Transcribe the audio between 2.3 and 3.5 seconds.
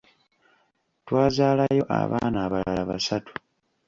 abalala basatu.